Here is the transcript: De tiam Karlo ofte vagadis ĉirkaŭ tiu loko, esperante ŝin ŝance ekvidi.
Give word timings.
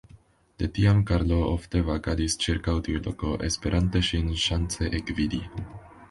De 0.61 0.67
tiam 0.75 1.01
Karlo 1.09 1.35
ofte 1.49 1.81
vagadis 1.89 2.35
ĉirkaŭ 2.45 2.73
tiu 2.87 3.01
loko, 3.07 3.33
esperante 3.49 4.01
ŝin 4.07 4.31
ŝance 4.45 4.89
ekvidi. 5.01 5.43